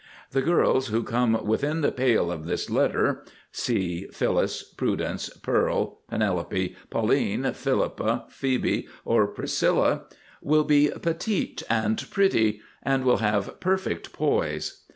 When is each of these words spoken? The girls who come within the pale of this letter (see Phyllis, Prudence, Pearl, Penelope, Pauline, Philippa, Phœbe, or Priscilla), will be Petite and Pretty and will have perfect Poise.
The 0.31 0.41
girls 0.41 0.87
who 0.87 1.03
come 1.03 1.45
within 1.45 1.81
the 1.81 1.91
pale 1.91 2.31
of 2.31 2.47
this 2.47 2.71
letter 2.71 3.23
(see 3.51 4.07
Phyllis, 4.07 4.63
Prudence, 4.63 5.29
Pearl, 5.29 5.99
Penelope, 6.09 6.75
Pauline, 6.89 7.53
Philippa, 7.53 8.25
Phœbe, 8.31 8.87
or 9.05 9.27
Priscilla), 9.27 10.05
will 10.41 10.63
be 10.63 10.89
Petite 11.03 11.61
and 11.69 12.03
Pretty 12.09 12.61
and 12.81 13.03
will 13.05 13.17
have 13.17 13.59
perfect 13.59 14.11
Poise. 14.11 14.81